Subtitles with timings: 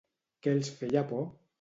[0.47, 1.25] Què els feia por?